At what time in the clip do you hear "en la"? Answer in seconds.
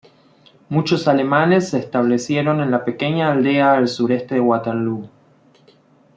2.59-2.83